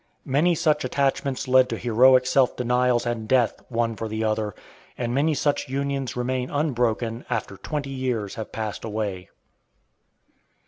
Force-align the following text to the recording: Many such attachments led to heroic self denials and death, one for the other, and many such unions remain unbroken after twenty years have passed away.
Many 0.25 0.55
such 0.55 0.83
attachments 0.83 1.47
led 1.47 1.69
to 1.69 1.77
heroic 1.77 2.25
self 2.25 2.55
denials 2.55 3.05
and 3.05 3.27
death, 3.27 3.61
one 3.69 3.95
for 3.95 4.07
the 4.07 4.23
other, 4.23 4.55
and 4.97 5.13
many 5.13 5.35
such 5.35 5.69
unions 5.69 6.15
remain 6.15 6.49
unbroken 6.49 7.23
after 7.29 7.55
twenty 7.55 7.91
years 7.91 8.33
have 8.33 8.51
passed 8.51 8.83
away. 8.83 9.29